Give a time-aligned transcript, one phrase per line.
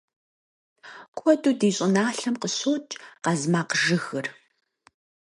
[1.17, 4.27] Куэду ди щӏыналъэм къыщокӏ къазмакъжыгыр.